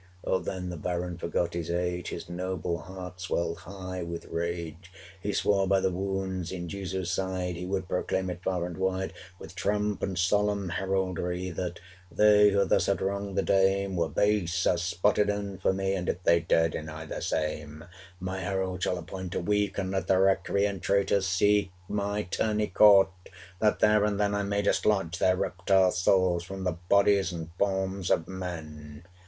430 0.23 0.29
O 0.33 0.39
then 0.59 0.69
the 0.71 0.77
Baron 0.77 1.15
forgot 1.19 1.53
his 1.53 1.69
age, 1.69 2.07
His 2.09 2.27
noble 2.27 2.79
heart 2.79 3.21
swelled 3.21 3.59
high 3.59 4.01
with 4.01 4.25
rage; 4.25 4.91
He 5.21 5.31
swore 5.31 5.67
by 5.67 5.79
the 5.79 5.91
wounds 5.91 6.51
in 6.51 6.67
Jesu's 6.67 7.11
side 7.11 7.55
He 7.55 7.67
would 7.67 7.87
proclaim 7.87 8.31
it 8.31 8.41
far 8.43 8.65
and 8.65 8.77
wide, 8.77 9.13
With 9.37 9.53
trump 9.53 10.01
and 10.01 10.17
solemn 10.17 10.69
heraldry, 10.69 11.51
435 11.51 11.55
That 11.55 11.81
they, 12.17 12.49
who 12.49 12.65
thus 12.65 12.87
had 12.87 12.99
wronged 12.99 13.37
the 13.37 13.43
dame, 13.43 13.95
Were 13.95 14.09
base 14.09 14.65
as 14.65 14.81
spotted 14.81 15.29
infamy! 15.29 15.93
'And 15.93 16.09
if 16.09 16.23
they 16.23 16.39
dare 16.39 16.69
deny 16.69 17.05
the 17.05 17.21
same, 17.21 17.85
My 18.19 18.39
herald 18.39 18.81
shall 18.81 18.97
appoint 18.97 19.35
a 19.35 19.39
week, 19.39 19.77
And 19.77 19.91
let 19.91 20.07
the 20.07 20.17
recreant 20.17 20.81
traitors 20.81 21.27
seek 21.27 21.69
440 21.89 21.93
My 21.93 22.23
tourney 22.23 22.67
court 22.69 23.09
that 23.59 23.77
there 23.81 24.03
and 24.03 24.19
then 24.19 24.33
I 24.33 24.41
may 24.41 24.63
dislodge 24.63 25.19
their 25.19 25.35
reptile 25.37 25.91
souls 25.91 26.43
From 26.43 26.63
the 26.63 26.71
bodies 26.89 27.31
and 27.31 27.51
forms 27.59 28.09
of 28.09 28.27
men!' 28.27 29.03